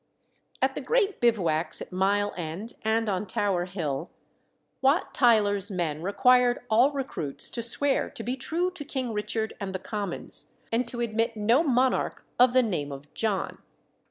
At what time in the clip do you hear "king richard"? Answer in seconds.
8.83-9.53